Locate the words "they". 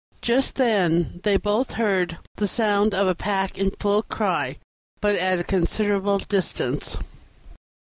1.21-1.37